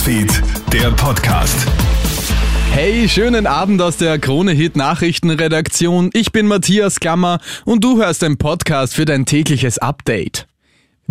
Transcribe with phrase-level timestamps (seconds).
[0.00, 1.66] Newsfeed, der Podcast.
[2.70, 6.08] Hey, schönen Abend aus der Krone Hit Nachrichtenredaktion.
[6.14, 10.49] Ich bin Matthias Gammer und du hörst den Podcast für dein tägliches Update.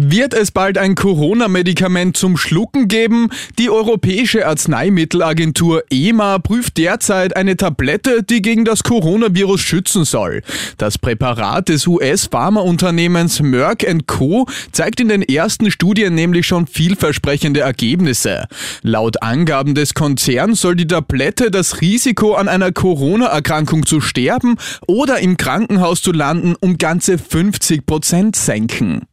[0.01, 3.27] Wird es bald ein Corona-Medikament zum Schlucken geben?
[3.57, 10.41] Die Europäische Arzneimittelagentur EMA prüft derzeit eine Tablette, die gegen das Coronavirus schützen soll.
[10.77, 14.47] Das Präparat des US-Pharmaunternehmens Merck Co.
[14.71, 18.45] zeigt in den ersten Studien nämlich schon vielversprechende Ergebnisse.
[18.83, 24.55] Laut Angaben des Konzerns soll die Tablette das Risiko an einer Corona-Erkrankung zu sterben
[24.87, 29.08] oder im Krankenhaus zu landen um ganze 50 Prozent senken.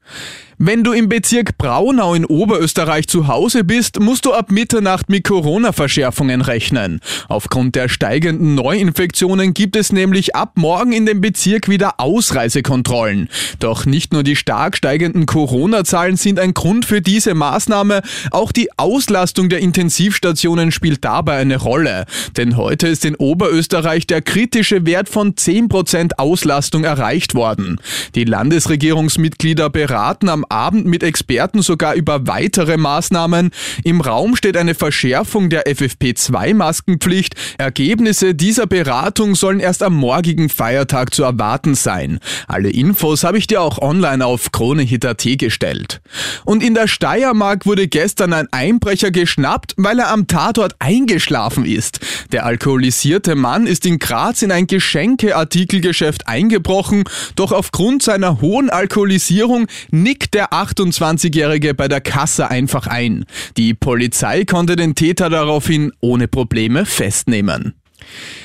[0.59, 5.25] Wenn du im Bezirk Braunau in Oberösterreich zu Hause bist, musst du ab Mitternacht mit
[5.25, 7.01] Corona-Verschärfungen rechnen.
[7.29, 13.29] Aufgrund der steigenden Neuinfektionen gibt es nämlich ab morgen in dem Bezirk wieder Ausreisekontrollen.
[13.59, 18.01] Doch nicht nur die stark steigenden Corona-Zahlen sind ein Grund für diese Maßnahme,
[18.31, 22.07] auch die Auslastung der Intensivstationen spielt dabei eine Rolle.
[22.39, 27.79] Denn heute ist in Oberösterreich der kritische Wert von 10% Auslastung erreicht worden.
[28.15, 33.51] Die Landesregierungsmitglieder beraten am Abend mit Experten sogar über weitere Maßnahmen.
[33.83, 37.33] Im Raum steht eine Verschärfung der FFP2-Maskenpflicht.
[37.57, 42.19] Ergebnisse dieser Beratung sollen erst am morgigen Feiertag zu erwarten sein.
[42.47, 46.03] Alle Infos habe ich dir auch online auf KroneHit.at gestellt.
[46.45, 52.01] Und in der Steiermark wurde gestern ein Einbrecher geschnappt, weil er am Tatort eingeschlafen ist.
[52.33, 59.69] Der alkoholisierte Mann ist in Graz in ein Geschenkeartikelgeschäft eingebrochen, doch aufgrund seiner hohen Alkoholisierung
[59.91, 63.25] nickt der 28-Jährige bei der Kasse einfach ein.
[63.57, 67.75] Die Polizei konnte den Täter daraufhin ohne Probleme festnehmen.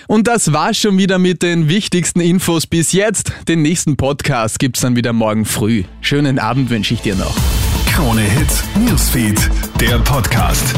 [0.08, 3.32] Und das war's schon wieder mit den wichtigsten Infos bis jetzt.
[3.48, 5.84] Den nächsten Podcast gibt's dann wieder morgen früh.
[6.02, 7.38] Schönen Abend wünsche ich dir noch.
[7.94, 10.76] Krone Hit Newsfeed, der Podcast.